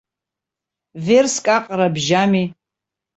Верск 1.05 1.45
аҟара 1.55 1.87
бжьами? 1.95 2.45